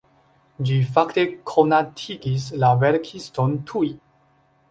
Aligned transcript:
Ĝi 0.67 0.77
fakte 0.93 1.25
konatigis 1.51 2.47
la 2.63 2.73
verkiston 2.85 3.55
tuj. 3.73 3.85